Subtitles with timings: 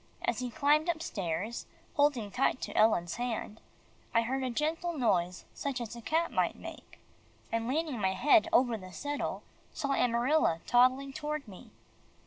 [0.23, 3.61] As he climbed upstairs, holding tight to Ellen's hand,
[4.15, 6.97] I heard a gentle noise such as a cat might make,
[7.51, 9.43] and leaning my head over the settle,
[9.75, 11.69] saw Amarilla toddling toward me.